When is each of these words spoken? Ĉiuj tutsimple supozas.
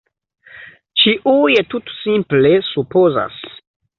Ĉiuj 1.01 1.51
tutsimple 1.75 2.53
supozas. 2.73 3.37